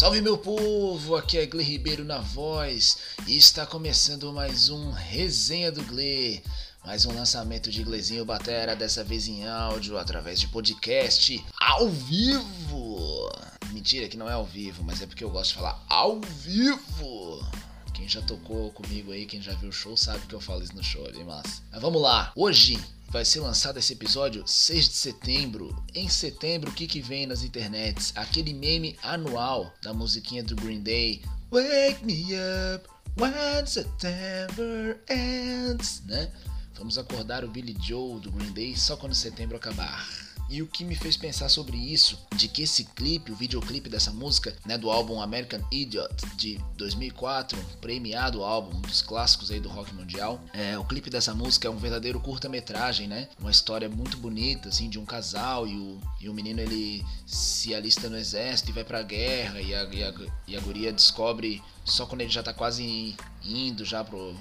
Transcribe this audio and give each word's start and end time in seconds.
Salve 0.00 0.22
meu 0.22 0.38
povo, 0.38 1.14
aqui 1.14 1.36
é 1.36 1.44
Gle 1.44 1.62
Ribeiro 1.62 2.06
na 2.06 2.20
voz 2.20 2.96
e 3.26 3.36
está 3.36 3.66
começando 3.66 4.32
mais 4.32 4.70
um 4.70 4.92
Resenha 4.92 5.70
do 5.70 5.82
Gle, 5.82 6.42
mais 6.82 7.04
um 7.04 7.12
lançamento 7.12 7.70
de 7.70 7.82
Glezinho 7.82 8.24
Batera, 8.24 8.74
dessa 8.74 9.04
vez 9.04 9.28
em 9.28 9.46
áudio, 9.46 9.98
através 9.98 10.40
de 10.40 10.48
podcast 10.48 11.44
ao 11.60 11.90
vivo. 11.90 13.30
Mentira 13.72 14.08
que 14.08 14.16
não 14.16 14.26
é 14.26 14.32
ao 14.32 14.46
vivo, 14.46 14.82
mas 14.82 15.02
é 15.02 15.06
porque 15.06 15.22
eu 15.22 15.28
gosto 15.28 15.50
de 15.50 15.56
falar 15.56 15.84
ao 15.86 16.18
vivo. 16.18 17.46
Quem 17.92 18.08
já 18.08 18.22
tocou 18.22 18.72
comigo 18.72 19.12
aí, 19.12 19.26
quem 19.26 19.42
já 19.42 19.52
viu 19.52 19.68
o 19.68 19.72
show, 19.72 19.98
sabe 19.98 20.26
que 20.26 20.34
eu 20.34 20.40
falo 20.40 20.62
isso 20.62 20.74
no 20.74 20.82
show, 20.82 21.06
é 21.08 21.12
bem 21.12 21.24
massa. 21.24 21.62
Mas 21.70 21.82
vamos 21.82 22.00
lá, 22.00 22.32
hoje 22.34 22.82
vai 23.10 23.24
ser 23.24 23.40
lançado 23.40 23.78
esse 23.78 23.92
episódio 23.92 24.46
6 24.46 24.88
de 24.88 24.94
setembro. 24.94 25.84
Em 25.92 26.08
setembro, 26.08 26.70
o 26.70 26.72
que, 26.72 26.86
que 26.86 27.00
vem 27.00 27.26
nas 27.26 27.42
internets? 27.42 28.12
Aquele 28.14 28.54
meme 28.54 28.96
anual 29.02 29.74
da 29.82 29.92
musiquinha 29.92 30.44
do 30.44 30.54
Green 30.54 30.80
Day. 30.80 31.22
Wake 31.50 32.04
me 32.04 32.28
up 32.76 32.88
when 33.18 33.66
September 33.66 34.98
ends, 35.10 36.02
né? 36.06 36.30
Vamos 36.74 36.96
acordar 36.96 37.44
o 37.44 37.48
Billy 37.48 37.76
Joe 37.82 38.20
do 38.20 38.30
Green 38.30 38.52
Day 38.52 38.76
só 38.76 38.96
quando 38.96 39.14
setembro 39.14 39.56
acabar. 39.56 40.29
E 40.50 40.60
o 40.62 40.66
que 40.66 40.84
me 40.84 40.96
fez 40.96 41.16
pensar 41.16 41.48
sobre 41.48 41.76
isso, 41.76 42.18
de 42.34 42.48
que 42.48 42.62
esse 42.62 42.84
clipe, 42.84 43.30
o 43.30 43.36
videoclipe 43.36 43.88
dessa 43.88 44.10
música, 44.10 44.52
né, 44.66 44.76
do 44.76 44.90
álbum 44.90 45.22
American 45.22 45.60
Idiot 45.70 46.12
de 46.36 46.58
2004, 46.76 47.56
premiado 47.80 48.42
álbum, 48.42 48.76
um 48.76 48.80
dos 48.80 49.00
clássicos 49.00 49.52
aí 49.52 49.60
do 49.60 49.68
rock 49.68 49.94
mundial. 49.94 50.42
É, 50.52 50.76
o 50.76 50.84
clipe 50.84 51.08
dessa 51.08 51.32
música 51.32 51.68
é 51.68 51.70
um 51.70 51.76
verdadeiro 51.76 52.18
curta-metragem, 52.18 53.06
né? 53.06 53.28
Uma 53.38 53.52
história 53.52 53.88
muito 53.88 54.16
bonita, 54.16 54.70
assim, 54.70 54.88
de 54.88 54.98
um 54.98 55.04
casal 55.04 55.68
e 55.68 55.76
o, 55.76 56.00
e 56.20 56.28
o 56.28 56.34
menino 56.34 56.60
ele 56.60 57.06
se 57.24 57.72
alista 57.72 58.08
no 58.08 58.16
exército 58.16 58.70
e 58.70 58.72
vai 58.72 58.82
pra 58.82 59.02
guerra 59.02 59.60
e 59.60 59.72
a, 59.72 59.84
e 59.84 60.02
a, 60.02 60.14
e 60.48 60.56
a 60.56 60.60
guria 60.60 60.92
descobre 60.92 61.62
só 61.84 62.06
quando 62.06 62.22
ele 62.22 62.30
já 62.30 62.42
tá 62.42 62.52
quase 62.52 63.14
indo 63.44 63.84
já 63.84 64.02
pro, 64.02 64.34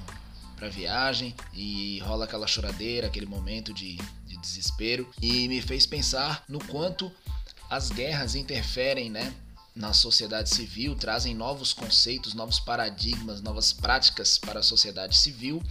pra 0.56 0.70
viagem 0.70 1.36
e 1.54 2.00
rola 2.00 2.26
aquela 2.26 2.48
choradeira, 2.48 3.08
aquele 3.08 3.26
momento 3.26 3.74
de 3.74 3.98
desespero 4.38 5.10
e 5.22 5.48
me 5.48 5.62
fez 5.62 5.86
pensar 5.86 6.44
no 6.48 6.60
quanto 6.66 7.12
as 7.70 7.90
guerras 7.90 8.36
interferem, 8.36 9.10
né, 9.10 9.34
na 9.76 9.94
sociedade 9.94 10.50
civil, 10.50 10.96
trazem 10.96 11.34
novos 11.34 11.72
conceitos, 11.72 12.34
novos 12.34 12.60
paradigmas, 12.60 13.42
novas 13.42 13.72
práticas 13.72 14.38
para 14.38 14.60
a 14.60 14.64
sociedade 14.64 15.16
civil 15.16 15.64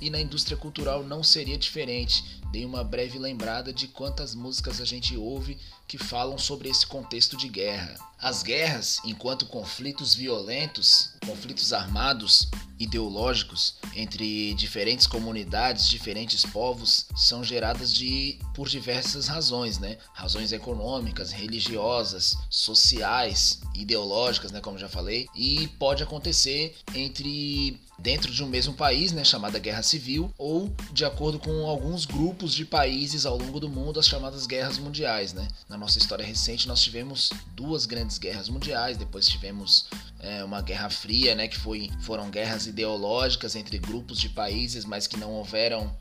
e 0.00 0.10
na 0.10 0.20
indústria 0.20 0.56
cultural 0.56 1.04
não 1.04 1.22
seria 1.22 1.56
diferente. 1.56 2.42
Dei 2.54 2.64
uma 2.64 2.84
breve 2.84 3.18
lembrada 3.18 3.72
de 3.72 3.88
quantas 3.88 4.32
músicas 4.32 4.80
a 4.80 4.84
gente 4.84 5.16
ouve 5.16 5.58
que 5.88 5.98
falam 5.98 6.38
sobre 6.38 6.68
esse 6.68 6.86
contexto 6.86 7.36
de 7.36 7.48
guerra. 7.48 7.96
As 8.16 8.44
guerras, 8.44 9.00
enquanto 9.04 9.44
conflitos 9.46 10.14
violentos, 10.14 11.10
conflitos 11.26 11.72
armados, 11.72 12.48
ideológicos 12.78 13.74
entre 13.94 14.54
diferentes 14.54 15.06
comunidades, 15.06 15.88
diferentes 15.88 16.44
povos, 16.46 17.06
são 17.16 17.42
geradas 17.42 17.92
de 17.92 18.38
por 18.54 18.68
diversas 18.68 19.26
razões, 19.26 19.78
né? 19.78 19.98
Razões 20.12 20.52
econômicas, 20.52 21.32
religiosas, 21.32 22.36
sociais, 22.48 23.60
ideológicas, 23.74 24.52
né, 24.52 24.60
como 24.60 24.78
já 24.78 24.88
falei, 24.88 25.26
e 25.34 25.68
pode 25.78 26.02
acontecer 26.02 26.76
entre 26.94 27.80
dentro 27.98 28.32
de 28.32 28.42
um 28.42 28.48
mesmo 28.48 28.74
país, 28.74 29.12
né, 29.12 29.24
chamada 29.24 29.58
guerra 29.58 29.82
civil, 29.82 30.32
ou 30.36 30.74
de 30.92 31.04
acordo 31.04 31.38
com 31.38 31.66
alguns 31.66 32.04
grupos 32.04 32.43
de 32.52 32.64
países 32.64 33.24
ao 33.24 33.38
longo 33.38 33.60
do 33.60 33.68
mundo, 33.68 34.00
as 34.00 34.06
chamadas 34.06 34.46
guerras 34.46 34.78
mundiais, 34.78 35.32
né? 35.32 35.46
Na 35.68 35.78
nossa 35.78 35.98
história 35.98 36.24
recente, 36.24 36.66
nós 36.66 36.82
tivemos 36.82 37.30
duas 37.54 37.86
grandes 37.86 38.18
guerras 38.18 38.48
mundiais, 38.48 38.96
depois 38.96 39.28
tivemos 39.28 39.86
é, 40.18 40.42
uma 40.42 40.60
guerra 40.60 40.90
fria, 40.90 41.34
né, 41.34 41.46
que 41.46 41.58
foi, 41.58 41.90
foram 42.00 42.30
guerras 42.30 42.66
ideológicas 42.66 43.54
entre 43.54 43.78
grupos 43.78 44.18
de 44.18 44.28
países, 44.28 44.84
mas 44.84 45.06
que 45.06 45.16
não 45.16 45.32
houveram 45.32 45.94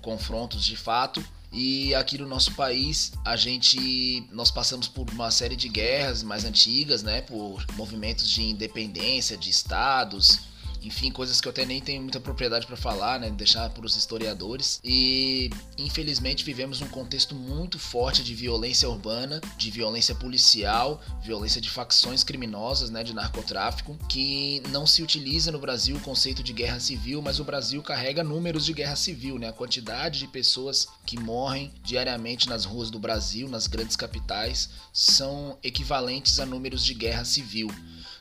confrontos 0.00 0.64
de 0.64 0.76
fato. 0.76 1.24
E 1.52 1.94
aqui 1.94 2.18
no 2.18 2.26
nosso 2.26 2.52
país, 2.54 3.12
a 3.24 3.36
gente 3.36 4.26
nós 4.32 4.50
passamos 4.50 4.88
por 4.88 5.08
uma 5.10 5.30
série 5.30 5.56
de 5.56 5.68
guerras 5.68 6.22
mais 6.22 6.44
antigas, 6.44 7.02
né, 7.02 7.22
por 7.22 7.64
movimentos 7.74 8.28
de 8.28 8.42
independência 8.42 9.36
de 9.36 9.50
estados, 9.50 10.40
enfim, 10.86 11.10
coisas 11.10 11.40
que 11.40 11.48
eu 11.48 11.50
até 11.50 11.66
nem 11.66 11.80
tenho 11.80 12.00
muita 12.00 12.20
propriedade 12.20 12.66
para 12.66 12.76
falar, 12.76 13.18
né? 13.18 13.30
Deixar 13.30 13.68
para 13.70 13.84
os 13.84 13.96
historiadores. 13.96 14.80
E 14.84 15.50
infelizmente 15.76 16.44
vivemos 16.44 16.80
um 16.80 16.88
contexto 16.88 17.34
muito 17.34 17.78
forte 17.78 18.22
de 18.22 18.34
violência 18.34 18.88
urbana, 18.88 19.40
de 19.56 19.70
violência 19.70 20.14
policial, 20.14 21.00
violência 21.22 21.60
de 21.60 21.68
facções 21.68 22.22
criminosas, 22.22 22.90
né? 22.90 23.02
De 23.02 23.12
narcotráfico, 23.12 23.98
que 24.08 24.62
não 24.70 24.86
se 24.86 25.02
utiliza 25.02 25.50
no 25.50 25.58
Brasil 25.58 25.96
o 25.96 26.00
conceito 26.00 26.42
de 26.42 26.52
guerra 26.52 26.78
civil, 26.78 27.20
mas 27.20 27.40
o 27.40 27.44
Brasil 27.44 27.82
carrega 27.82 28.22
números 28.22 28.64
de 28.64 28.72
guerra 28.72 28.96
civil, 28.96 29.38
né? 29.38 29.48
A 29.48 29.52
quantidade 29.52 30.20
de 30.20 30.28
pessoas 30.28 30.86
que 31.04 31.18
morrem 31.18 31.72
diariamente 31.82 32.48
nas 32.48 32.64
ruas 32.64 32.90
do 32.90 32.98
Brasil, 32.98 33.48
nas 33.48 33.66
grandes 33.66 33.96
capitais, 33.96 34.70
são 34.92 35.58
equivalentes 35.62 36.38
a 36.38 36.46
números 36.46 36.84
de 36.84 36.94
guerra 36.94 37.24
civil. 37.24 37.68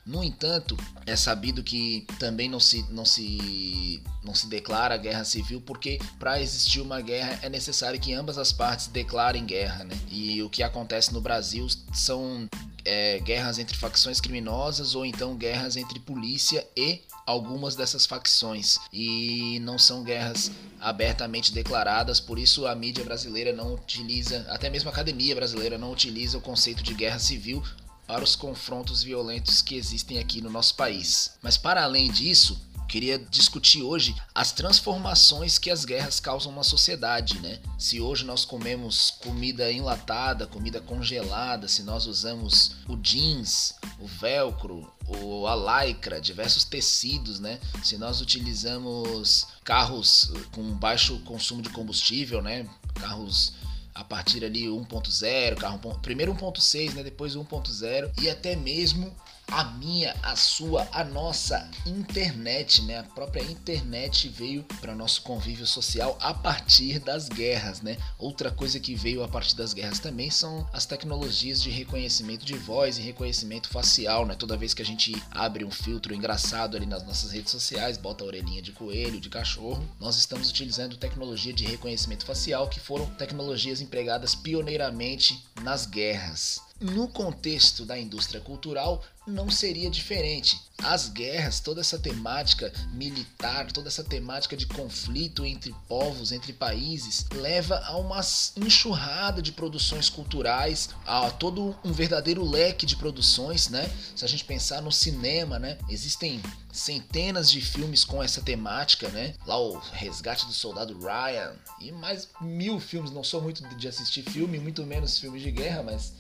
No 0.06 0.24
entanto, 0.24 0.78
é 1.06 1.16
sabido 1.16 1.64
que 1.64 2.06
também 2.20 2.48
não 2.48 2.60
se, 2.60 2.86
não 2.92 3.04
se, 3.04 4.04
não 4.24 4.36
se 4.36 4.46
declara 4.48 4.96
guerra 4.98 5.26
civil, 5.26 5.60
porque 5.60 6.00
para 6.20 6.40
existir 6.40 6.80
uma 6.80 7.02
guerra 7.02 7.40
é 7.42 7.50
necessário 7.50 8.00
que 8.00 8.14
ambas 8.14 8.38
as 8.38 8.52
partes 8.52 8.86
declarem 8.86 9.46
guerra. 9.46 9.84
Né? 9.84 9.98
E 10.12 10.44
o 10.44 10.50
que 10.50 10.62
acontece 10.62 11.12
no 11.12 11.20
Brasil 11.20 11.66
são 11.92 12.48
é, 12.86 13.20
guerras 13.20 13.58
entre 13.58 13.76
facções 13.76 14.22
criminosas 14.22 14.94
ou 14.94 15.04
então 15.04 15.36
guerras 15.36 15.76
entre 15.76 16.00
polícia 16.00 16.66
e 16.78 17.02
algumas 17.26 17.76
dessas 17.76 18.06
facções 18.06 18.78
e 18.94 19.60
não 19.62 19.80
são 19.80 20.04
guerras 20.04 20.52
abertamente 20.80 21.52
declaradas, 21.52 22.20
por 22.20 22.38
isso 22.38 22.68
a 22.68 22.76
mídia 22.76 23.04
brasileira 23.04 23.52
não 23.52 23.74
utiliza, 23.74 24.46
até 24.50 24.70
mesmo 24.70 24.88
a 24.90 24.94
academia 24.94 25.34
brasileira 25.34 25.80
não 25.80 25.92
utiliza 25.92 26.38
o 26.38 26.42
conceito 26.42 26.84
de 26.84 26.94
guerra 26.94 27.18
civil 27.18 27.64
para 28.08 28.24
os 28.24 28.36
confrontos 28.36 29.04
violentos 29.04 29.62
que 29.62 29.76
existem 29.76 30.20
aqui 30.20 30.42
no 30.42 30.50
nosso 30.50 30.76
país. 30.76 31.32
Mas 31.42 31.58
para 31.58 31.84
além 31.84 32.12
disso, 32.12 32.60
queria 32.88 33.18
discutir 33.18 33.82
hoje 33.82 34.16
as 34.34 34.52
transformações 34.52 35.58
que 35.58 35.70
as 35.70 35.86
guerras 35.86 36.20
causam 36.20 36.52
na 36.52 36.64
sociedade, 36.64 37.40
né? 37.40 37.60
Se 37.78 38.00
hoje 38.00 38.24
nós 38.24 38.46
comemos 38.46 39.12
comida 39.22 39.72
enlatada, 39.72 40.48
comida 40.48 40.80
congelada, 40.80 41.68
se 41.68 41.84
nós 41.84 42.06
usamos 42.06 42.72
o 42.88 42.96
jeans, 42.96 43.74
o 44.00 44.08
velcro, 44.08 44.92
o, 45.08 45.48
a 45.48 45.84
lycra, 45.84 46.22
diversos 46.22 46.64
tecidos, 46.64 47.40
né? 47.40 47.60
Se 47.84 47.98
nós 47.98 48.22
utilizamos 48.22 49.48
carros 49.64 50.32
com 50.52 50.64
baixo 50.74 51.20
consumo 51.22 51.62
de 51.62 51.70
combustível, 51.70 52.42
né? 52.42 52.68
Carros 52.94 53.54
a 53.96 54.04
partir 54.04 54.44
ali 54.44 54.68
1.0, 54.68 55.56
carro 55.56 55.80
primeiro 56.00 56.36
1.6, 56.36 56.94
né, 56.94 57.02
depois 57.04 57.34
1.0 57.34 58.12
e 58.22 58.30
até 58.30 58.54
mesmo 58.54 59.16
a 59.52 59.64
minha, 59.64 60.16
a 60.24 60.36
sua, 60.36 60.88
a 60.92 61.04
nossa 61.04 61.70
internet, 61.86 62.82
né? 62.84 63.00
A 63.00 63.04
própria 63.04 63.44
internet 63.44 64.28
veio 64.30 64.64
para 64.82 64.96
nosso 64.96 65.22
convívio 65.22 65.66
social 65.66 66.18
a 66.22 66.34
partir 66.34 67.00
das 67.00 67.30
guerras, 67.30 67.82
né? 67.82 67.98
Outra 68.18 68.52
coisa 68.52 68.80
que 68.80 68.96
veio 68.96 69.24
a 69.24 69.28
partir 69.28 69.56
das 69.56 69.74
guerras 69.74 70.00
também 70.00 70.30
são 70.30 70.68
as 70.74 70.86
tecnologias 70.86 71.62
de 71.62 71.70
reconhecimento 71.70 72.46
de 72.46 72.58
voz 72.58 72.98
e 72.98 73.02
reconhecimento 73.02 73.70
facial, 73.70 74.26
né? 74.26 74.36
Toda 74.36 74.58
vez 74.58 74.74
que 74.74 74.82
a 74.82 74.86
gente 74.86 75.14
abre 75.32 75.64
um 75.64 75.72
filtro 75.72 76.14
engraçado 76.14 76.76
ali 76.76 76.86
nas 76.86 77.06
nossas 77.06 77.32
redes 77.32 77.52
sociais, 77.52 77.98
bota 77.98 78.24
a 78.24 78.28
orelhinha 78.28 78.62
de 78.62 78.72
coelho, 78.72 79.22
de 79.22 79.30
cachorro, 79.30 79.88
nós 80.00 80.18
estamos 80.18 80.50
utilizando 80.50 80.98
tecnologia 80.98 81.54
de 81.54 81.66
reconhecimento 81.66 82.26
facial 82.26 82.68
que 82.68 82.80
foram 82.80 83.06
tecnologias 83.12 83.82
empregadas 83.82 84.34
pioneiramente 84.36 85.44
nas 85.62 85.86
guerras. 85.86 86.62
No 86.94 87.08
contexto 87.08 87.84
da 87.84 87.98
indústria 87.98 88.40
cultural, 88.40 89.04
não 89.26 89.50
seria 89.50 89.90
diferente. 89.90 90.62
As 90.78 91.10
guerras, 91.10 91.60
toda 91.60 91.82
essa 91.82 91.98
temática 91.98 92.72
militar, 92.94 93.72
toda 93.72 93.88
essa 93.88 94.04
temática 94.04 94.56
de 94.56 94.68
conflito 94.68 95.44
entre 95.44 95.74
povos, 95.88 96.32
entre 96.32 96.54
países, 96.54 97.26
leva 97.34 97.80
a 97.80 97.98
uma 97.98 98.22
enxurrada 98.56 99.42
de 99.42 99.52
produções 99.52 100.12
culturais, 100.12 100.90
a 101.08 101.32
todo 101.32 101.76
um 101.84 101.92
verdadeiro 101.92 102.48
leque 102.48 102.86
de 102.86 102.96
produções, 102.96 103.68
né? 103.68 103.92
Se 104.16 104.24
a 104.24 104.28
gente 104.28 104.46
pensar 104.46 104.80
no 104.80 104.92
cinema, 104.92 105.58
né? 105.58 105.80
Existem 105.90 106.40
centenas 106.72 107.50
de 107.50 107.62
filmes 107.62 108.04
com 108.04 108.22
essa 108.22 108.42
temática, 108.42 109.10
né? 109.10 109.34
Lá 109.48 109.60
o 109.60 109.80
Resgate 109.92 110.46
do 110.46 110.54
Soldado 110.54 110.96
Ryan 111.00 111.54
e 111.82 111.92
mais 111.92 112.28
mil 112.40 112.80
filmes. 112.80 113.10
Não 113.10 113.24
sou 113.24 113.42
muito 113.42 113.68
de 113.76 113.88
assistir 113.88 114.22
filme, 114.22 114.60
muito 114.60 114.86
menos 114.86 115.18
filmes 115.18 115.42
de 115.42 115.50
guerra, 115.50 115.82
mas 115.82 116.14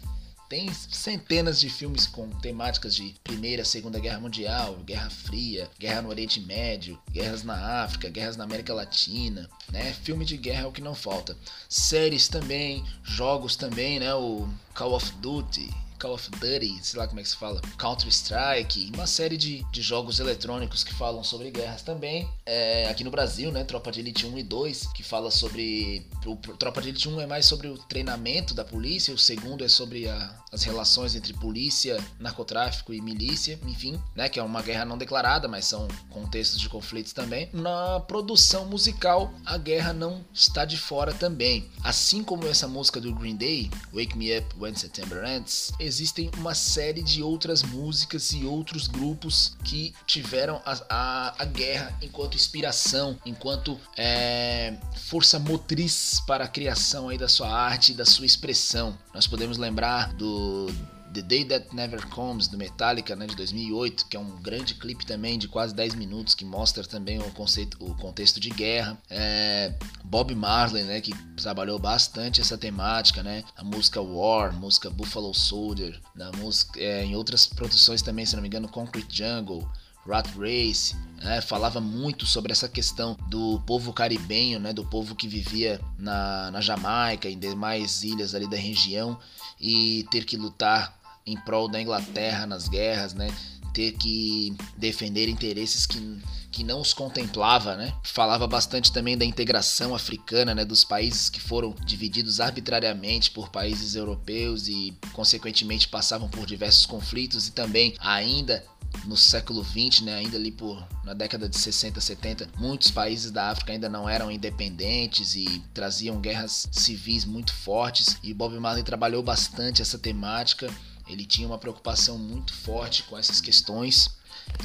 tem 0.47 0.71
centenas 0.73 1.59
de 1.59 1.69
filmes 1.69 2.07
com 2.07 2.29
temáticas 2.29 2.95
de 2.95 3.15
Primeira, 3.23 3.65
Segunda 3.65 3.99
Guerra 3.99 4.19
Mundial, 4.19 4.75
Guerra 4.85 5.09
Fria, 5.09 5.69
Guerra 5.79 6.01
no 6.01 6.09
Oriente 6.09 6.39
Médio, 6.39 6.99
guerras 7.11 7.43
na 7.43 7.83
África, 7.83 8.09
guerras 8.09 8.37
na 8.37 8.43
América 8.43 8.73
Latina, 8.73 9.49
né? 9.71 9.93
Filme 10.03 10.25
de 10.25 10.37
guerra 10.37 10.63
é 10.63 10.67
o 10.67 10.71
que 10.71 10.81
não 10.81 10.95
falta. 10.95 11.37
Séries 11.67 12.27
também, 12.27 12.83
jogos 13.03 13.55
também, 13.55 13.99
né? 13.99 14.13
O 14.13 14.47
Call 14.73 14.93
of 14.93 15.11
Duty, 15.13 15.69
Call 16.05 16.13
of 16.13 16.29
Duty, 16.29 16.79
sei 16.83 16.99
lá 16.99 17.07
como 17.07 17.19
é 17.19 17.23
que 17.23 17.29
se 17.29 17.35
fala, 17.35 17.59
Counter 17.79 18.07
Strike, 18.09 18.91
uma 18.93 19.07
série 19.07 19.35
de, 19.35 19.65
de 19.71 19.81
jogos 19.81 20.19
eletrônicos 20.19 20.83
que 20.83 20.93
falam 20.93 21.23
sobre 21.23 21.49
guerras 21.49 21.81
também. 21.81 22.29
É, 22.45 22.87
aqui 22.89 23.03
no 23.03 23.09
Brasil, 23.09 23.51
né, 23.51 23.63
Tropa 23.63 23.91
de 23.91 24.01
Elite 24.01 24.27
1 24.27 24.37
e 24.37 24.43
2, 24.43 24.87
que 24.93 25.01
fala 25.01 25.31
sobre. 25.31 26.05
O 26.23 26.35
Tropa 26.35 26.79
de 26.79 26.89
Elite 26.89 27.09
1 27.09 27.21
é 27.21 27.25
mais 27.25 27.47
sobre 27.47 27.67
o 27.67 27.77
treinamento 27.77 28.53
da 28.53 28.63
polícia, 28.63 29.11
o 29.13 29.17
segundo 29.17 29.63
é 29.63 29.67
sobre 29.67 30.07
a, 30.07 30.43
as 30.51 30.63
relações 30.63 31.15
entre 31.15 31.33
polícia, 31.33 31.97
narcotráfico 32.19 32.93
e 32.93 33.01
milícia, 33.01 33.59
enfim, 33.65 33.99
né, 34.15 34.29
que 34.29 34.39
é 34.39 34.43
uma 34.43 34.61
guerra 34.61 34.85
não 34.85 34.99
declarada, 34.99 35.47
mas 35.47 35.65
são 35.65 35.87
contextos 36.11 36.59
de 36.59 36.69
conflitos 36.69 37.13
também. 37.13 37.49
Na 37.51 37.99
produção 38.01 38.65
musical, 38.65 39.33
a 39.43 39.57
guerra 39.57 39.91
não 39.91 40.23
está 40.31 40.65
de 40.65 40.77
fora 40.77 41.13
também. 41.15 41.67
Assim 41.83 42.23
como 42.23 42.47
essa 42.47 42.67
música 42.67 43.01
do 43.01 43.13
Green 43.15 43.35
Day, 43.35 43.71
Wake 43.91 44.15
Me 44.15 44.37
Up 44.37 44.55
When 44.59 44.75
September 44.75 45.25
Ends, 45.25 45.71
existem 45.95 46.29
uma 46.37 46.53
série 46.53 47.01
de 47.01 47.23
outras 47.23 47.63
músicas 47.63 48.31
e 48.33 48.45
outros 48.45 48.87
grupos 48.87 49.55
que 49.63 49.93
tiveram 50.05 50.61
a, 50.65 50.73
a, 50.89 51.43
a 51.43 51.45
guerra 51.45 51.97
enquanto 52.01 52.35
inspiração, 52.35 53.17
enquanto 53.25 53.79
é, 53.95 54.75
força 55.07 55.39
motriz 55.39 56.21
para 56.27 56.43
a 56.43 56.47
criação 56.47 57.07
aí 57.09 57.17
da 57.17 57.29
sua 57.29 57.49
arte 57.49 57.93
da 57.93 58.05
sua 58.05 58.25
expressão. 58.25 58.97
Nós 59.13 59.25
podemos 59.25 59.57
lembrar 59.57 60.13
do 60.13 60.67
The 61.15 61.21
Day 61.21 61.45
That 61.45 61.73
Never 61.73 62.05
Comes, 62.07 62.49
do 62.49 62.57
Metallica, 62.57 63.15
né, 63.15 63.25
de 63.25 63.37
2008, 63.37 64.07
que 64.07 64.17
é 64.17 64.19
um 64.19 64.41
grande 64.41 64.75
clipe 64.75 65.05
também 65.05 65.39
de 65.39 65.47
quase 65.47 65.73
10 65.73 65.95
minutos, 65.95 66.35
que 66.35 66.43
mostra 66.43 66.83
também 66.83 67.19
o, 67.19 67.31
conceito, 67.31 67.77
o 67.79 67.95
contexto 67.95 68.37
de 68.37 68.49
guerra. 68.49 68.97
É, 69.09 69.73
Bob 70.03 70.35
Marley, 70.35 70.83
né, 70.83 70.99
que 70.99 71.13
trabalhou 71.37 71.79
bastante 71.79 72.41
essa 72.41 72.57
temática, 72.57 73.23
né, 73.23 73.45
a 73.55 73.63
música 73.63 74.01
War, 74.01 74.53
música 74.53 74.89
Buffalo 74.89 75.33
Soldier, 75.33 75.97
na 76.13 76.33
música, 76.33 76.77
é, 76.77 77.05
em 77.05 77.15
outras 77.15 77.47
produções 77.47 78.01
também, 78.01 78.25
se 78.25 78.35
não 78.35 78.41
me 78.41 78.49
engano, 78.49 78.67
Concrete 78.67 79.07
Jungle, 79.15 79.65
Rat 80.05 80.27
Race, 80.37 80.97
né, 81.23 81.39
falava 81.39 81.79
muito 81.79 82.25
sobre 82.25 82.51
essa 82.51 82.67
questão 82.67 83.15
do 83.29 83.61
povo 83.61 83.93
caribenho, 83.93 84.59
né, 84.59 84.73
do 84.73 84.83
povo 84.85 85.15
que 85.15 85.29
vivia 85.29 85.79
na, 85.97 86.51
na 86.51 86.59
Jamaica 86.59 87.29
e 87.29 87.35
demais 87.35 88.03
ilhas 88.03 88.35
ali 88.35 88.49
da 88.49 88.57
região 88.57 89.17
e 89.59 90.05
ter 90.11 90.25
que 90.25 90.35
lutar 90.35 91.04
em 91.25 91.35
prol 91.35 91.67
da 91.67 91.81
Inglaterra 91.81 92.45
nas 92.45 92.67
guerras, 92.67 93.13
né? 93.13 93.27
Ter 93.73 93.91
que 93.93 94.55
defender 94.77 95.27
interesses 95.27 95.85
que, 95.85 96.21
que 96.51 96.63
não 96.63 96.79
os 96.79 96.93
contemplava, 96.93 97.75
né? 97.75 97.93
Falava 98.03 98.47
bastante 98.47 98.91
também 98.91 99.17
da 99.17 99.25
integração 99.25 99.93
africana, 99.93 100.53
né? 100.53 100.63
Dos 100.63 100.83
países 100.83 101.29
que 101.29 101.41
foram 101.41 101.75
divididos 101.83 102.39
arbitrariamente 102.39 103.31
por 103.31 103.49
países 103.49 103.95
europeus 103.95 104.67
e, 104.67 104.95
consequentemente, 105.11 105.87
passavam 105.87 106.29
por 106.29 106.45
diversos 106.45 106.85
conflitos 106.85 107.47
e 107.47 107.51
também 107.51 107.95
ainda 107.99 108.63
no 109.03 109.17
século 109.17 109.61
20, 109.61 110.05
né, 110.05 110.15
ainda 110.15 110.37
ali 110.37 110.51
por 110.51 110.87
na 111.03 111.13
década 111.13 111.49
de 111.49 111.57
60, 111.57 111.99
70, 111.99 112.47
muitos 112.57 112.91
países 112.91 113.29
da 113.29 113.49
África 113.49 113.73
ainda 113.73 113.89
não 113.89 114.07
eram 114.07 114.31
independentes 114.31 115.35
e 115.35 115.61
traziam 115.73 116.21
guerras 116.21 116.69
civis 116.71 117.25
muito 117.25 117.53
fortes 117.53 118.17
e 118.23 118.33
Bob 118.33 118.57
Marley 118.57 118.83
trabalhou 118.83 119.21
bastante 119.21 119.81
essa 119.81 119.97
temática 119.97 120.73
ele 121.07 121.25
tinha 121.25 121.47
uma 121.47 121.57
preocupação 121.57 122.17
muito 122.17 122.53
forte 122.53 123.03
com 123.03 123.17
essas 123.17 123.39
questões 123.39 124.15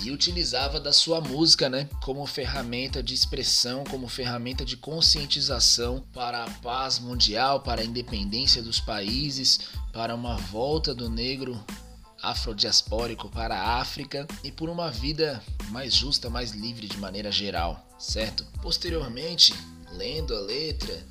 e 0.03 0.11
utilizava 0.11 0.79
da 0.79 0.93
sua 0.93 1.21
música, 1.21 1.69
né, 1.69 1.89
como 2.03 2.25
ferramenta 2.27 3.03
de 3.03 3.15
expressão, 3.15 3.85
como 3.85 4.09
ferramenta 4.09 4.65
de 4.65 4.77
conscientização 4.77 6.05
para 6.13 6.45
a 6.45 6.51
paz 6.51 6.99
mundial, 6.99 7.61
para 7.61 7.83
a 7.83 7.85
independência 7.85 8.63
dos 8.63 8.79
países, 8.79 9.61
para 9.93 10.15
uma 10.15 10.37
volta 10.37 10.95
do 10.95 11.09
negro 11.09 11.63
afrodiaspórico 12.23 13.29
para 13.31 13.57
a 13.57 13.81
África 13.81 14.27
e 14.45 14.53
por 14.53 14.69
uma 14.69 14.91
vida 14.91 15.43
mais 15.71 15.95
justa, 15.95 16.29
mais 16.29 16.51
livre 16.53 16.87
de 16.87 16.99
maneira 16.99 17.33
geral, 17.33 17.87
certo? 17.99 18.45
Posteriormente, 18.63 19.55
lendo 19.93 20.35
a 20.35 20.41
letra 20.41 21.03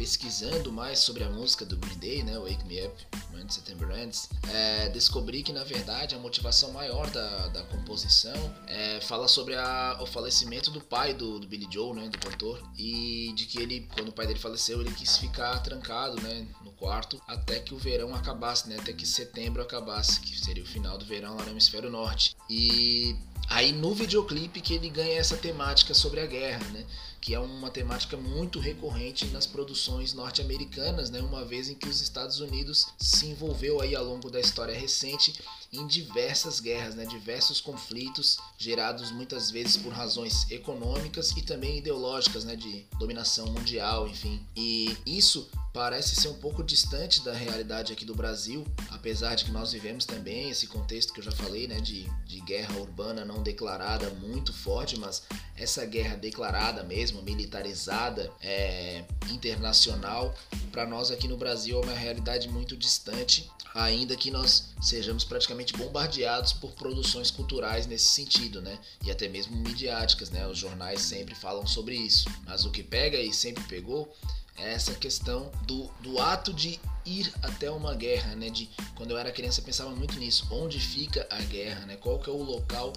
pesquisando 0.00 0.72
mais 0.72 1.00
sobre 1.00 1.22
a 1.22 1.28
música 1.28 1.62
do 1.62 1.76
Green 1.76 1.98
Day, 1.98 2.22
né, 2.22 2.38
Wake 2.38 2.64
Me 2.64 2.86
Up 2.86 3.06
de 3.44 3.54
Setembro 3.54 3.92
Antes, 3.92 4.30
é, 4.48 4.88
descobri 4.88 5.42
que 5.42 5.52
na 5.52 5.62
verdade 5.62 6.14
a 6.14 6.18
motivação 6.18 6.72
maior 6.72 7.10
da, 7.10 7.48
da 7.48 7.62
composição 7.64 8.32
é, 8.66 8.98
fala 9.02 9.28
sobre 9.28 9.56
a, 9.56 9.98
o 10.00 10.06
falecimento 10.06 10.70
do 10.70 10.80
pai 10.80 11.12
do, 11.12 11.38
do 11.38 11.46
Billy 11.46 11.66
Joe, 11.70 11.94
né, 11.94 12.08
do 12.08 12.18
cantor, 12.18 12.62
e 12.78 13.32
de 13.34 13.44
que 13.44 13.60
ele, 13.60 13.88
quando 13.92 14.08
o 14.08 14.12
pai 14.12 14.26
dele 14.26 14.38
faleceu, 14.38 14.80
ele 14.80 14.92
quis 14.92 15.18
ficar 15.18 15.58
trancado, 15.58 16.20
né, 16.22 16.46
no 16.64 16.72
quarto 16.72 17.20
até 17.26 17.58
que 17.58 17.74
o 17.74 17.78
verão 17.78 18.14
acabasse, 18.14 18.68
né, 18.68 18.76
até 18.78 18.92
que 18.92 19.04
setembro 19.04 19.60
acabasse, 19.60 20.20
que 20.20 20.38
seria 20.38 20.62
o 20.62 20.66
final 20.66 20.96
do 20.96 21.04
verão 21.04 21.36
lá 21.36 21.44
no 21.44 21.50
hemisfério 21.50 21.90
norte. 21.90 22.36
E 22.48 23.16
aí 23.48 23.72
no 23.72 23.92
videoclipe 23.94 24.60
que 24.60 24.74
ele 24.74 24.88
ganha 24.88 25.18
essa 25.18 25.36
temática 25.36 25.92
sobre 25.92 26.20
a 26.20 26.26
guerra, 26.26 26.64
né? 26.68 26.86
Que 27.20 27.34
é 27.34 27.38
uma 27.38 27.70
temática 27.70 28.16
muito 28.16 28.58
recorrente 28.58 29.26
nas 29.26 29.46
produções 29.46 30.14
norte-americanas, 30.14 31.10
né? 31.10 31.20
uma 31.20 31.44
vez 31.44 31.68
em 31.68 31.74
que 31.74 31.88
os 31.88 32.00
Estados 32.00 32.40
Unidos 32.40 32.86
se 32.98 33.26
envolveu 33.26 33.80
aí 33.80 33.94
ao 33.94 34.04
longo 34.04 34.30
da 34.30 34.40
história 34.40 34.76
recente 34.76 35.34
em 35.72 35.86
diversas 35.86 36.60
guerras, 36.60 36.94
né? 36.94 37.04
diversos 37.04 37.60
conflitos 37.60 38.38
gerados 38.56 39.10
muitas 39.10 39.50
vezes 39.50 39.76
por 39.76 39.92
razões 39.92 40.50
econômicas 40.50 41.30
e 41.32 41.42
também 41.42 41.78
ideológicas, 41.78 42.44
né? 42.44 42.56
de 42.56 42.86
dominação 42.98 43.46
mundial, 43.46 44.08
enfim. 44.08 44.40
E 44.56 44.96
isso 45.04 45.48
parece 45.72 46.16
ser 46.16 46.28
um 46.28 46.34
pouco 46.34 46.62
distante 46.64 47.22
da 47.22 47.32
realidade 47.32 47.92
aqui 47.92 48.04
do 48.04 48.14
Brasil, 48.14 48.66
apesar 48.90 49.34
de 49.34 49.44
que 49.44 49.52
nós 49.52 49.72
vivemos 49.72 50.04
também 50.04 50.50
esse 50.50 50.66
contexto 50.66 51.12
que 51.12 51.20
eu 51.20 51.24
já 51.24 51.30
falei, 51.30 51.68
né, 51.68 51.80
de, 51.80 52.08
de 52.26 52.40
guerra 52.40 52.76
urbana 52.76 53.24
não 53.24 53.42
declarada 53.42 54.10
muito 54.10 54.52
forte, 54.52 54.98
mas 54.98 55.22
essa 55.56 55.84
guerra 55.86 56.16
declarada 56.16 56.82
mesmo, 56.82 57.22
militarizada, 57.22 58.30
é, 58.42 59.04
internacional, 59.30 60.34
para 60.72 60.86
nós 60.86 61.10
aqui 61.10 61.28
no 61.28 61.36
Brasil 61.36 61.80
é 61.80 61.84
uma 61.84 61.94
realidade 61.94 62.48
muito 62.48 62.76
distante, 62.76 63.48
ainda 63.72 64.16
que 64.16 64.30
nós 64.30 64.70
sejamos 64.82 65.22
praticamente 65.22 65.72
bombardeados 65.74 66.52
por 66.52 66.72
produções 66.72 67.30
culturais 67.30 67.86
nesse 67.86 68.08
sentido, 68.08 68.60
né, 68.60 68.76
e 69.04 69.10
até 69.10 69.28
mesmo 69.28 69.56
midiáticas, 69.56 70.30
né, 70.30 70.46
os 70.48 70.58
jornais 70.58 71.00
sempre 71.02 71.34
falam 71.36 71.64
sobre 71.64 71.94
isso, 71.94 72.28
mas 72.44 72.64
o 72.64 72.70
que 72.72 72.82
pega 72.82 73.18
e 73.20 73.32
sempre 73.32 73.62
pegou 73.64 74.12
essa 74.60 74.94
questão 74.94 75.50
do, 75.66 75.90
do 76.00 76.18
ato 76.18 76.52
de 76.52 76.80
ir 77.04 77.32
até 77.42 77.70
uma 77.70 77.94
guerra, 77.94 78.34
né? 78.34 78.50
De 78.50 78.68
quando 78.94 79.12
eu 79.12 79.18
era 79.18 79.32
criança 79.32 79.60
eu 79.60 79.64
pensava 79.64 79.90
muito 79.90 80.18
nisso, 80.18 80.46
onde 80.50 80.78
fica 80.78 81.26
a 81.30 81.40
guerra, 81.42 81.86
né? 81.86 81.96
Qual 81.96 82.18
que 82.18 82.28
é 82.28 82.32
o 82.32 82.42
local 82.42 82.92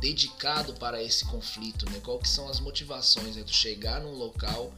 dedicado 0.00 0.74
para 0.74 1.02
esse 1.02 1.24
conflito, 1.24 1.88
né? 1.90 2.00
Qual 2.04 2.18
que 2.18 2.28
são 2.28 2.48
as 2.48 2.60
motivações, 2.60 3.36
né? 3.36 3.42
Tu 3.44 3.54
chegar 3.54 4.00
num 4.00 4.12
local 4.12 4.72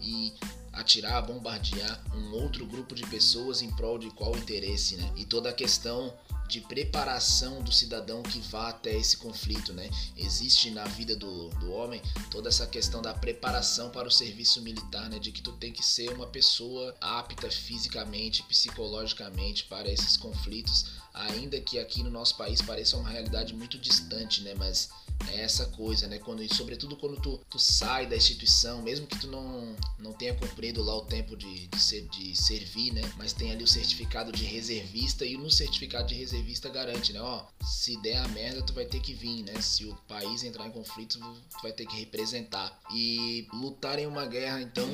e 0.00 0.32
atirar, 0.72 1.22
bombardear 1.22 2.00
um 2.14 2.32
outro 2.34 2.64
grupo 2.66 2.94
de 2.94 3.04
pessoas 3.06 3.62
em 3.62 3.70
prol 3.72 3.98
de 3.98 4.10
qual 4.10 4.36
interesse, 4.36 4.96
né? 4.96 5.10
E 5.16 5.24
toda 5.24 5.50
a 5.50 5.52
questão 5.52 6.12
de 6.50 6.60
preparação 6.60 7.62
do 7.62 7.72
cidadão 7.72 8.22
que 8.22 8.40
vá 8.40 8.70
até 8.70 8.92
esse 8.94 9.16
conflito, 9.16 9.72
né? 9.72 9.88
Existe 10.16 10.70
na 10.70 10.84
vida 10.84 11.14
do, 11.14 11.48
do 11.50 11.70
homem 11.72 12.02
toda 12.30 12.48
essa 12.48 12.66
questão 12.66 13.00
da 13.00 13.14
preparação 13.14 13.90
para 13.90 14.08
o 14.08 14.10
serviço 14.10 14.60
militar, 14.60 15.08
né? 15.08 15.18
De 15.20 15.30
que 15.30 15.40
tu 15.40 15.52
tem 15.52 15.72
que 15.72 15.84
ser 15.84 16.10
uma 16.12 16.26
pessoa 16.26 16.94
apta 17.00 17.48
fisicamente, 17.50 18.42
psicologicamente 18.42 19.64
para 19.64 19.88
esses 19.88 20.16
conflitos, 20.16 20.86
ainda 21.14 21.60
que 21.60 21.78
aqui 21.78 22.02
no 22.02 22.10
nosso 22.10 22.36
país 22.36 22.60
pareça 22.60 22.96
uma 22.96 23.08
realidade 23.08 23.54
muito 23.54 23.78
distante, 23.78 24.42
né? 24.42 24.54
Mas 24.54 24.90
é 25.28 25.42
essa 25.42 25.66
coisa, 25.66 26.06
né? 26.06 26.18
Quando, 26.18 26.42
sobretudo 26.54 26.96
quando 26.96 27.20
tu, 27.20 27.38
tu 27.48 27.58
sai 27.58 28.06
da 28.06 28.16
instituição, 28.16 28.82
mesmo 28.82 29.06
que 29.06 29.18
tu 29.18 29.26
não, 29.26 29.76
não 29.98 30.12
tenha 30.12 30.34
cumprido 30.34 30.82
lá 30.82 30.96
o 30.96 31.02
tempo 31.02 31.36
de, 31.36 31.66
de, 31.66 31.80
ser, 31.80 32.08
de 32.08 32.34
servir, 32.34 32.92
né? 32.92 33.02
Mas 33.16 33.32
tem 33.32 33.50
ali 33.50 33.62
o 33.62 33.68
certificado 33.68 34.32
de 34.32 34.44
reservista 34.44 35.24
e 35.24 35.36
no 35.36 35.50
certificado 35.50 36.08
de 36.08 36.14
reservista 36.14 36.39
garante, 36.70 37.12
né? 37.12 37.20
Ó, 37.20 37.44
se 37.62 37.96
der 38.00 38.16
a 38.18 38.28
merda, 38.28 38.62
tu 38.62 38.72
vai 38.72 38.84
ter 38.84 39.00
que 39.00 39.12
vir, 39.12 39.42
né? 39.42 39.60
Se 39.60 39.84
o 39.84 39.94
país 40.08 40.42
entrar 40.42 40.66
em 40.66 40.70
conflito, 40.70 41.18
tu 41.18 41.62
vai 41.62 41.72
ter 41.72 41.86
que 41.86 41.96
representar. 41.96 42.78
E 42.92 43.46
lutar 43.52 43.98
em 43.98 44.06
uma 44.06 44.26
guerra, 44.26 44.60
então, 44.60 44.88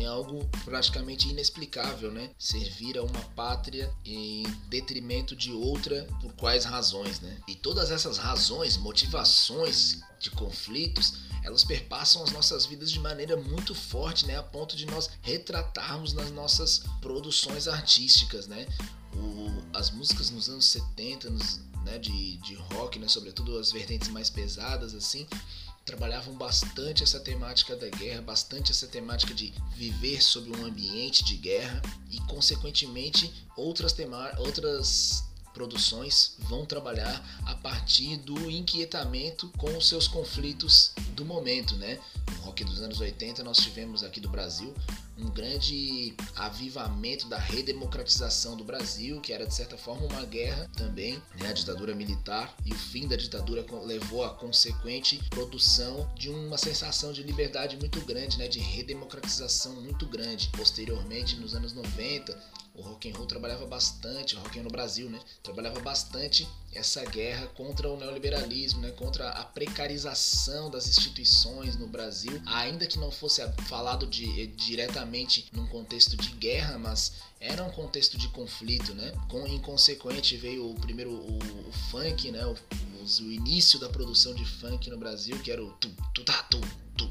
é 0.00 0.04
algo 0.04 0.48
praticamente 0.64 1.28
inexplicável, 1.28 2.10
né? 2.12 2.30
Servir 2.38 2.98
a 2.98 3.02
uma 3.02 3.22
pátria 3.34 3.92
em 4.04 4.44
detrimento 4.68 5.34
de 5.34 5.52
outra, 5.52 6.06
por 6.20 6.32
quais 6.34 6.64
razões, 6.64 7.20
né? 7.20 7.38
E 7.48 7.54
todas 7.54 7.90
essas 7.90 8.18
razões, 8.18 8.76
motivações 8.76 10.00
de 10.18 10.30
conflitos, 10.30 11.26
elas 11.42 11.62
perpassam 11.62 12.22
as 12.24 12.32
nossas 12.32 12.66
vidas 12.66 12.90
de 12.90 12.98
maneira 12.98 13.36
muito 13.36 13.74
forte, 13.74 14.26
né? 14.26 14.36
A 14.36 14.42
ponto 14.42 14.76
de 14.76 14.86
nós 14.86 15.10
retratarmos 15.22 16.12
nas 16.12 16.30
nossas 16.30 16.82
produções 17.00 17.68
artísticas, 17.68 18.46
né? 18.46 18.66
O, 19.16 19.76
as 19.76 19.90
músicas 19.90 20.30
nos 20.30 20.48
anos 20.48 20.64
70, 20.66 21.30
nos, 21.30 21.60
né, 21.84 21.98
de, 21.98 22.36
de 22.38 22.54
rock, 22.54 22.98
né, 22.98 23.08
sobretudo 23.08 23.58
as 23.58 23.72
vertentes 23.72 24.08
mais 24.08 24.30
pesadas, 24.30 24.94
assim, 24.94 25.26
trabalhavam 25.84 26.34
bastante 26.34 27.04
essa 27.04 27.20
temática 27.20 27.76
da 27.76 27.88
guerra, 27.88 28.20
bastante 28.20 28.72
essa 28.72 28.88
temática 28.88 29.32
de 29.32 29.54
viver 29.76 30.20
sob 30.20 30.50
um 30.50 30.66
ambiente 30.66 31.24
de 31.24 31.36
guerra 31.36 31.80
e, 32.10 32.18
consequentemente, 32.22 33.32
outras, 33.56 33.94
outras 34.38 35.24
produções 35.54 36.34
vão 36.40 36.66
trabalhar 36.66 37.24
a 37.46 37.54
partir 37.54 38.18
do 38.18 38.50
inquietamento 38.50 39.48
com 39.56 39.74
os 39.76 39.88
seus 39.88 40.06
conflitos 40.06 40.92
do 41.14 41.24
momento, 41.24 41.76
né? 41.76 41.98
No 42.30 42.42
rock 42.42 42.62
dos 42.64 42.82
anos 42.82 43.00
80 43.00 43.42
nós 43.42 43.56
tivemos 43.56 44.02
aqui 44.02 44.20
do 44.20 44.28
Brasil 44.28 44.74
um 45.18 45.30
grande 45.30 46.14
avivamento 46.34 47.28
da 47.28 47.38
redemocratização 47.38 48.56
do 48.56 48.64
Brasil, 48.64 49.20
que 49.20 49.32
era 49.32 49.46
de 49.46 49.54
certa 49.54 49.76
forma 49.76 50.06
uma 50.06 50.24
guerra 50.24 50.68
também, 50.76 51.20
né? 51.40 51.48
a 51.48 51.52
ditadura 51.52 51.94
militar, 51.94 52.54
e 52.64 52.72
o 52.72 52.76
fim 52.76 53.08
da 53.08 53.16
ditadura 53.16 53.64
levou 53.84 54.24
à 54.24 54.30
consequente 54.30 55.18
produção 55.30 56.10
de 56.14 56.28
uma 56.28 56.58
sensação 56.58 57.12
de 57.12 57.22
liberdade 57.22 57.76
muito 57.76 58.00
grande, 58.02 58.38
né? 58.38 58.48
de 58.48 58.58
redemocratização 58.58 59.80
muito 59.80 60.06
grande. 60.06 60.50
Posteriormente, 60.56 61.36
nos 61.36 61.54
anos 61.54 61.72
90, 61.72 62.38
o 62.76 62.82
rock 62.82 63.08
and 63.10 63.14
roll 63.16 63.26
trabalhava 63.26 63.66
bastante, 63.66 64.36
o 64.36 64.38
rock 64.38 64.58
and 64.58 64.62
roll 64.62 64.64
no 64.64 64.70
Brasil, 64.70 65.08
né? 65.08 65.18
Trabalhava 65.42 65.80
bastante 65.80 66.46
essa 66.72 67.04
guerra 67.04 67.46
contra 67.48 67.88
o 67.88 67.96
neoliberalismo, 67.96 68.80
né? 68.80 68.90
Contra 68.90 69.30
a 69.30 69.44
precarização 69.44 70.70
das 70.70 70.86
instituições 70.86 71.76
no 71.76 71.86
Brasil, 71.86 72.40
ainda 72.44 72.86
que 72.86 72.98
não 72.98 73.10
fosse 73.10 73.42
falado 73.66 74.06
de, 74.06 74.42
eh, 74.42 74.46
diretamente 74.46 75.48
num 75.52 75.66
contexto 75.66 76.16
de 76.16 76.30
guerra, 76.32 76.78
mas 76.78 77.14
era 77.40 77.62
um 77.64 77.70
contexto 77.70 78.18
de 78.18 78.28
conflito, 78.28 78.94
né? 78.94 79.12
Com 79.28 79.46
inconsequente 79.46 80.36
veio 80.36 80.70
o 80.70 80.74
primeiro 80.74 81.12
o, 81.12 81.38
o 81.38 81.72
funk, 81.90 82.30
né? 82.30 82.44
O, 82.46 82.54
o, 82.54 83.32
início 83.32 83.78
da 83.78 83.88
produção 83.88 84.34
de 84.34 84.44
funk 84.44 84.90
no 84.90 84.98
Brasil, 84.98 85.38
que 85.38 85.50
era 85.50 85.62
o 85.62 85.72
tu 85.74 85.90
tu 86.14 86.24
tá 86.24 86.42
tu 86.44 86.60
tu 86.96 87.08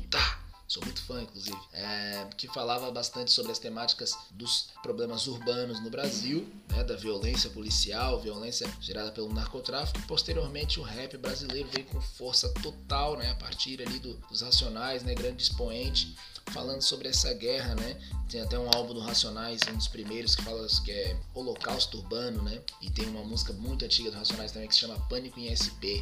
sou 0.67 0.84
muito 0.84 1.01
fã, 1.03 1.22
inclusive, 1.22 1.57
é, 1.74 2.27
que 2.38 2.48
falava 2.48 2.89
bastante 2.91 3.31
sobre 3.31 3.51
as 3.51 3.60
temáticas 3.60 4.17
dos 4.31 4.69
problemas 4.81 5.27
urbanos 5.27 5.79
no 5.81 5.89
Brasil, 5.89 6.48
né, 6.69 6.84
da 6.84 6.95
violência 6.95 7.50
policial, 7.51 8.19
violência 8.19 8.67
gerada 8.81 9.12
pelo 9.12 9.31
narcotráfico. 9.31 10.01
Posteriormente, 10.07 10.79
o 10.79 10.84
rap 10.84 11.17
brasileiro 11.17 11.69
veio 11.72 11.86
com 11.86 12.01
força 12.01 12.50
total, 12.62 13.15
né, 13.17 13.29
a 13.31 13.36
partir 13.36 13.81
ali 13.81 14.00
do, 14.00 14.15
dos 14.29 14.41
Racionais, 14.41 15.03
né, 15.03 15.13
grande 15.13 15.43
expoente, 15.43 16.15
falando 16.51 16.81
sobre 16.81 17.10
essa 17.10 17.31
guerra, 17.34 17.75
né. 17.75 18.01
Tem 18.27 18.41
até 18.41 18.57
um 18.57 18.69
álbum 18.74 18.95
do 18.95 19.00
Racionais, 19.01 19.62
um 19.72 19.77
dos 19.77 19.88
primeiros 19.88 20.36
que 20.36 20.43
fala 20.43 20.65
que 20.84 20.91
é 20.91 21.19
Holocausto 21.34 22.00
Urbano, 22.00 22.41
né, 22.41 22.60
e 22.81 22.89
tem 22.89 23.05
uma 23.07 23.24
música 23.24 23.53
muito 23.53 23.86
antiga 23.86 24.10
do 24.10 24.17
Racionais 24.17 24.51
também 24.51 24.67
que 24.67 24.74
se 24.74 24.81
chama 24.81 25.00
Pânico 25.07 25.39
em 25.39 25.53
SP, 25.53 26.01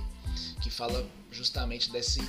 que 0.62 0.70
fala 0.70 1.06
justamente 1.32 1.92
desse 1.92 2.22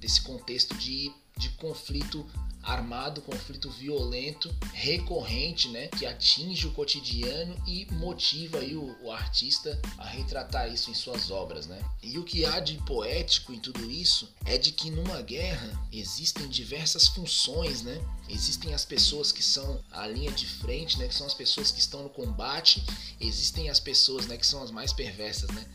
desse 0.00 0.20
contexto 0.20 0.74
de 0.74 1.10
de 1.36 1.48
conflito 1.50 2.26
armado, 2.64 3.20
conflito 3.20 3.70
violento, 3.70 4.54
recorrente, 4.72 5.68
né, 5.68 5.88
que 5.88 6.06
atinge 6.06 6.66
o 6.66 6.72
cotidiano 6.72 7.54
e 7.66 7.86
motiva 7.92 8.58
aí 8.58 8.74
o, 8.74 8.96
o, 9.02 9.12
artista 9.12 9.78
a 9.98 10.06
retratar 10.06 10.72
isso 10.72 10.90
em 10.90 10.94
suas 10.94 11.30
obras, 11.30 11.66
né? 11.66 11.78
E 12.02 12.18
o 12.18 12.24
que 12.24 12.44
há 12.44 12.60
de 12.60 12.76
poético 12.78 13.52
em 13.52 13.58
tudo 13.58 13.90
isso 13.90 14.32
é 14.44 14.56
de 14.56 14.72
que 14.72 14.90
numa 14.90 15.20
guerra 15.20 15.86
existem 15.92 16.48
diversas 16.48 17.06
funções, 17.06 17.82
né? 17.82 18.00
Existem 18.28 18.72
as 18.72 18.84
pessoas 18.84 19.30
que 19.30 19.42
são 19.42 19.80
a 19.90 20.06
linha 20.06 20.32
de 20.32 20.46
frente, 20.46 20.98
né, 20.98 21.06
que 21.06 21.14
são 21.14 21.26
as 21.26 21.34
pessoas 21.34 21.70
que 21.70 21.80
estão 21.80 22.02
no 22.02 22.10
combate, 22.10 22.82
existem 23.20 23.68
as 23.68 23.78
pessoas, 23.78 24.26
né, 24.26 24.36
que 24.36 24.46
são 24.46 24.62
as 24.62 24.70
mais 24.70 24.92
perversas, 24.92 25.50
né? 25.50 25.66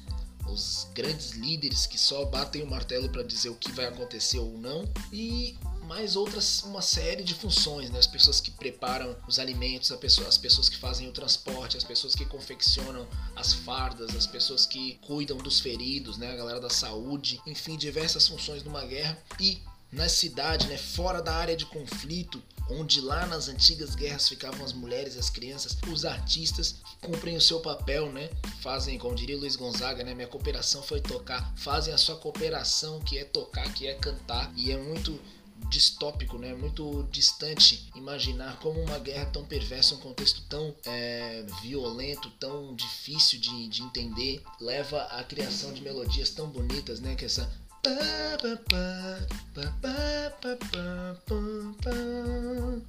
Os 0.52 0.88
grandes 0.94 1.32
líderes 1.32 1.86
que 1.86 1.98
só 1.98 2.26
batem 2.26 2.64
o 2.64 2.68
martelo 2.68 3.10
para 3.10 3.24
dizer 3.24 3.50
o 3.50 3.56
que 3.56 3.72
vai 3.72 3.86
acontecer 3.86 4.40
ou 4.40 4.58
não 4.58 4.84
e 5.12 5.58
mais 5.84 6.16
outras 6.16 6.62
uma 6.64 6.84
série 6.84 7.24
de 7.24 7.34
funções, 7.34 7.90
né? 7.90 7.98
As 7.98 8.06
pessoas 8.06 8.40
que 8.40 8.52
preparam 8.52 9.16
os 9.28 9.40
alimentos, 9.40 9.92
as 9.92 10.38
pessoas 10.38 10.70
que 10.70 10.78
fazem 10.78 11.08
o 11.08 11.12
transporte, 11.12 11.78
as 11.78 11.84
pessoas 11.84 12.14
que 12.14 12.26
confeccionam 12.26 13.08
as 13.36 13.54
fardas, 13.54 14.16
as 14.16 14.28
pessoas 14.28 14.68
que 14.68 15.00
cuidam 15.02 15.38
dos 15.38 15.60
feridos, 15.60 16.18
né? 16.18 16.32
A 16.32 16.36
galera 16.36 16.60
da 16.60 16.70
saúde, 16.70 17.42
enfim, 17.48 17.76
diversas 17.76 18.28
funções 18.28 18.64
numa 18.64 18.86
guerra 18.86 19.18
e 19.40 19.58
na 19.92 20.08
cidade, 20.08 20.68
né, 20.68 20.78
fora 20.78 21.22
da 21.22 21.34
área 21.34 21.58
de 21.58 21.66
conflito, 21.66 22.42
onde 22.70 23.02
lá 23.02 23.26
nas 23.26 23.48
antigas 23.48 23.96
guerras 23.96 24.28
ficavam 24.28 24.64
as 24.64 24.74
mulheres 24.74 25.18
as 25.18 25.30
crianças, 25.30 25.78
os 25.92 26.06
artistas 26.06 26.76
cumprem 27.02 27.36
o 27.36 27.42
seu 27.42 27.60
papel, 27.60 28.12
né? 28.12 28.30
Fazem, 28.62 28.98
como 28.98 29.16
diria 29.16 29.38
Luiz 29.38 29.56
Gonzaga, 29.56 30.04
né? 30.04 30.14
Minha 30.14 30.28
cooperação 30.28 30.82
foi 30.84 31.02
tocar, 31.02 31.54
fazem 31.56 31.94
a 31.94 31.98
sua 31.98 32.16
cooperação, 32.16 33.00
que 33.00 33.18
é 33.18 33.24
tocar, 33.24 33.74
que 33.74 33.88
é 33.88 33.94
cantar, 33.96 34.52
e 34.56 34.72
é 34.72 34.78
muito 34.78 35.20
distópico, 35.68 36.38
né? 36.38 36.54
Muito 36.54 37.08
distante 37.12 37.90
imaginar 37.96 38.58
como 38.60 38.82
uma 38.82 38.98
guerra 38.98 39.26
tão 39.26 39.44
perversa, 39.44 39.96
um 39.96 40.00
contexto 40.00 40.42
tão 40.48 40.74
é, 40.86 41.46
violento, 41.62 42.30
tão 42.40 42.74
difícil 42.76 43.40
de, 43.40 43.68
de 43.68 43.84
entender, 43.84 44.42
leva 44.60 45.02
à 45.04 45.24
criação 45.24 45.74
de 45.74 45.82
melodias 45.82 46.30
tão 46.30 46.48
bonitas, 46.48 47.00
né? 47.00 47.16
Que 47.16 47.26
essa 47.26 47.50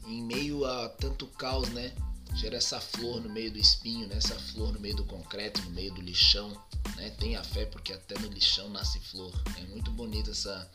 em 0.06 0.22
meio 0.22 0.64
a 0.64 0.88
tanto 0.88 1.26
caos, 1.28 1.68
né? 1.70 1.92
Gera 2.34 2.56
essa 2.56 2.80
flor 2.80 3.20
no 3.20 3.28
meio 3.28 3.50
do 3.50 3.58
espinho, 3.58 4.06
né? 4.06 4.16
essa 4.16 4.34
flor 4.36 4.72
no 4.72 4.80
meio 4.80 4.96
do 4.96 5.04
concreto, 5.04 5.60
no 5.62 5.70
meio 5.70 5.92
do 5.94 6.00
lixão. 6.00 6.50
Né? 6.96 7.10
Tenha 7.18 7.42
fé 7.42 7.66
porque 7.66 7.92
até 7.92 8.18
no 8.20 8.28
lixão 8.28 8.68
nasce 8.68 9.00
flor. 9.00 9.32
É 9.58 9.62
muito 9.62 9.90
bonito 9.90 10.30
essa, 10.30 10.70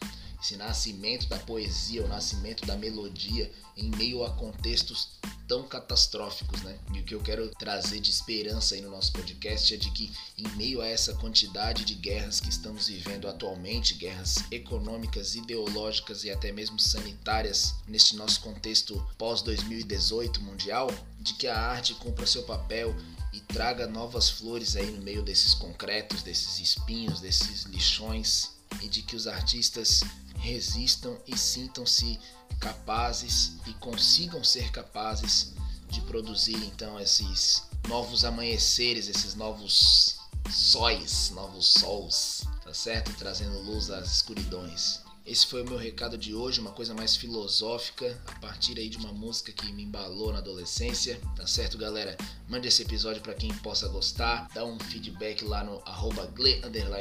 esse 0.46 0.58
nascimento 0.58 1.28
da 1.28 1.40
poesia, 1.40 2.06
o 2.06 2.08
nascimento 2.08 2.68
da 2.68 2.78
melodia 2.78 3.52
em 3.76 3.90
meio 3.90 4.24
a 4.24 4.30
contextos 4.30 5.10
tão 5.48 5.68
catastróficos, 5.68 6.62
né? 6.62 6.78
E 6.94 7.00
o 7.00 7.04
que 7.04 7.16
eu 7.16 7.20
quero 7.20 7.50
trazer 7.56 8.00
de 8.00 8.12
esperança 8.12 8.76
aí 8.76 8.82
no 8.82 8.92
nosso 8.92 9.12
podcast 9.12 9.74
é 9.74 9.78
de 9.78 9.90
que 9.90 10.12
em 10.38 10.48
meio 10.50 10.82
a 10.82 10.88
essa 10.88 11.16
quantidade 11.16 11.84
de 11.84 11.96
guerras 11.96 12.40
que 12.40 12.50
estamos 12.50 12.88
vivendo 12.88 13.28
atualmente, 13.28 13.96
guerras 13.96 14.36
econômicas, 14.52 15.34
ideológicas 15.34 16.24
e 16.24 16.30
até 16.30 16.52
mesmo 16.52 16.80
sanitárias 16.80 17.74
neste 17.88 18.16
nosso 18.16 18.40
contexto 18.42 19.04
pós 19.18 19.42
2018 19.42 20.42
mundial, 20.42 20.92
de 21.20 21.34
que 21.34 21.48
a 21.48 21.60
arte 21.60 21.96
cumpra 21.96 22.28
seu 22.28 22.44
papel 22.44 22.96
e 23.34 23.40
traga 23.40 23.88
novas 23.88 24.30
flores 24.30 24.76
aí 24.76 24.92
no 24.92 25.02
meio 25.02 25.24
desses 25.24 25.56
concretos, 25.56 26.22
desses 26.22 26.60
espinhos, 26.60 27.20
desses 27.20 27.64
lixões 27.64 28.52
e 28.82 28.88
de 28.88 29.02
que 29.02 29.16
os 29.16 29.28
artistas 29.28 30.02
resistam 30.46 31.18
e 31.28 31.36
sintam-se 31.36 32.20
capazes 32.60 33.54
e 33.66 33.74
consigam 33.74 34.44
ser 34.44 34.72
capazes 34.72 35.54
de 35.90 36.00
produzir 36.02 36.56
então 36.66 37.00
esses 37.00 37.64
novos 37.88 38.24
amanheceres, 38.24 39.08
esses 39.08 39.34
novos 39.34 40.20
sóis, 40.52 41.32
novos 41.32 41.66
sols, 41.66 42.44
tá 42.64 42.74
certo? 42.74 43.12
Trazendo 43.18 43.60
luz 43.62 43.90
às 43.90 44.12
escuridões. 44.12 45.02
Esse 45.26 45.48
foi 45.48 45.64
o 45.64 45.66
meu 45.66 45.78
recado 45.78 46.20
de 46.20 46.36
hoje, 46.36 46.62
uma 46.62 46.72
coisa 46.72 46.94
mais 46.94 47.16
filosófica, 47.16 48.22
a 48.28 48.40
partir 48.40 48.78
aí 48.78 48.88
de 48.88 48.98
uma 48.98 49.12
música 49.12 49.52
que 49.52 49.72
me 49.74 49.84
embalou 49.84 50.32
na 50.32 50.38
adolescência, 50.38 51.20
tá 51.36 51.48
certo, 51.48 51.80
galera? 51.80 52.16
Mande 52.48 52.68
esse 52.68 52.84
episódio 52.84 53.24
para 53.24 53.34
quem 53.34 53.52
possa 53.56 53.88
gostar, 53.88 54.48
dá 54.54 54.64
um 54.64 54.80
feedback 54.80 55.44
lá 55.44 55.64
no 55.64 55.82
arroba 55.84 56.32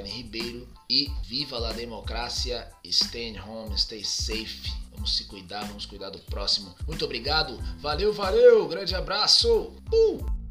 Ribeiro 0.07 0.66
e 0.88 1.12
viva 1.23 1.69
a 1.69 1.73
democracia, 1.75 2.66
stay 2.87 3.38
home, 3.38 3.78
stay 3.78 4.02
safe. 4.02 4.73
Vamos 4.93 5.16
se 5.16 5.25
cuidar, 5.25 5.66
vamos 5.66 5.85
cuidar 5.85 6.09
do 6.09 6.19
próximo. 6.21 6.75
Muito 6.87 7.04
obrigado, 7.04 7.59
valeu, 7.78 8.11
valeu, 8.11 8.66
grande 8.66 8.95
abraço! 8.95 9.71
Uh! 9.93 10.44